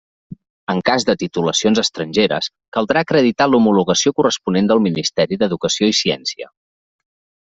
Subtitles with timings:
[0.73, 6.49] En cas de titulacions estrangeres, caldrà acreditar l'homologació corresponent del Ministeri d'Educació i Ciència.